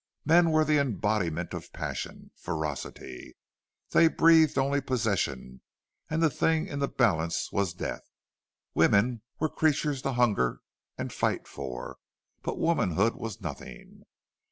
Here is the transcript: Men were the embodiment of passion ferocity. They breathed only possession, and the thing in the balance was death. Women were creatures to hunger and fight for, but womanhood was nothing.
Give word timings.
Men 0.25 0.49
were 0.49 0.65
the 0.65 0.79
embodiment 0.79 1.53
of 1.53 1.71
passion 1.73 2.31
ferocity. 2.35 3.37
They 3.91 4.07
breathed 4.07 4.57
only 4.57 4.81
possession, 4.81 5.61
and 6.09 6.23
the 6.23 6.29
thing 6.31 6.65
in 6.65 6.79
the 6.79 6.87
balance 6.87 7.51
was 7.51 7.75
death. 7.75 8.09
Women 8.73 9.21
were 9.39 9.47
creatures 9.47 10.01
to 10.01 10.13
hunger 10.13 10.61
and 10.97 11.13
fight 11.13 11.47
for, 11.47 11.99
but 12.41 12.57
womanhood 12.57 13.13
was 13.15 13.41
nothing. 13.41 14.05